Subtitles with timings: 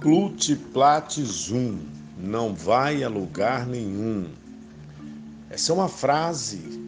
[0.00, 1.78] Plutiplat zum,
[2.16, 4.30] não vai a lugar nenhum.
[5.50, 6.80] Essa é uma frase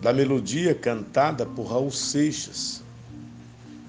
[0.00, 2.84] da melodia cantada por Raul Seixas,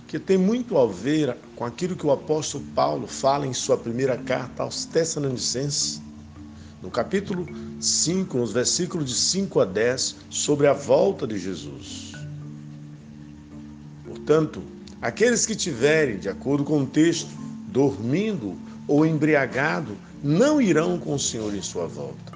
[0.07, 4.17] que tem muito a ver com aquilo que o apóstolo Paulo fala em sua primeira
[4.17, 6.01] carta aos Tessalonicenses,
[6.81, 7.45] no capítulo
[7.79, 12.13] 5, nos versículos de 5 a 10, sobre a volta de Jesus.
[14.03, 14.63] Portanto,
[14.99, 17.40] aqueles que tiverem, de acordo com o texto,
[17.71, 18.55] dormindo
[18.87, 22.33] ou embriagado, não irão com o Senhor em sua volta.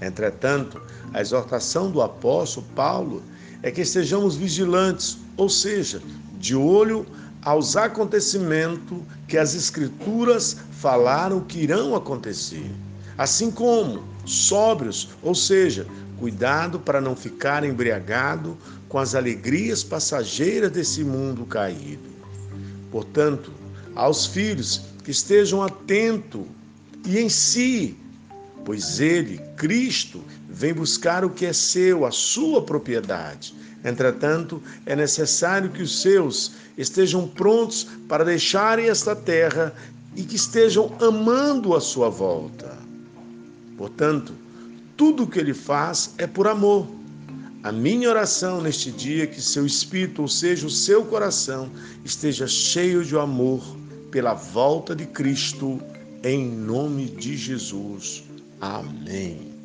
[0.00, 0.80] Entretanto,
[1.12, 3.22] a exortação do apóstolo Paulo
[3.62, 6.02] é que estejamos vigilantes, ou seja,
[6.38, 7.06] de olho
[7.42, 12.70] aos acontecimentos que as Escrituras falaram que irão acontecer.
[13.16, 15.86] Assim como sóbrios, ou seja,
[16.18, 18.56] cuidado para não ficar embriagado
[18.88, 22.08] com as alegrias passageiras desse mundo caído.
[22.90, 23.52] Portanto,
[23.96, 26.42] aos filhos que estejam atentos
[27.04, 27.96] e em si,
[28.64, 33.54] pois ele, Cristo, vem buscar o que é seu, a sua propriedade.
[33.84, 39.72] Entretanto, é necessário que os seus estejam prontos para deixarem esta terra
[40.16, 42.76] e que estejam amando a sua volta.
[43.78, 44.32] Portanto,
[44.96, 46.88] tudo o que ele faz é por amor.
[47.62, 51.70] A minha oração neste dia é que seu espírito, ou seja, o seu coração,
[52.04, 53.75] esteja cheio de amor
[54.10, 55.80] pela volta de Cristo,
[56.22, 58.24] em nome de Jesus.
[58.60, 59.55] Amém.